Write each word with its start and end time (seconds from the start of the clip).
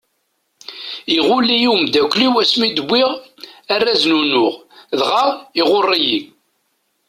Iɣul-iyi 1.17 1.67
umeddakel-iw 1.73 2.35
asmi 2.41 2.67
d-wwiɣ 2.71 3.11
araz 3.73 4.01
n 4.05 4.13
unuɣ, 4.21 4.53
dɣa 4.99 5.25
iɣuṛṛ-iyi! 5.59 6.19